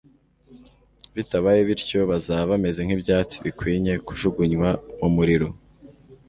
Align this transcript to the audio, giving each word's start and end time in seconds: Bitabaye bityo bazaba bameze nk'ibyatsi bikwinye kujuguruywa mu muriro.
Bitabaye 1.15 1.59
bityo 1.67 1.99
bazaba 2.11 2.49
bameze 2.51 2.79
nk'ibyatsi 2.83 3.35
bikwinye 3.45 3.93
kujuguruywa 4.05 4.69
mu 4.99 5.09
muriro. 5.15 5.47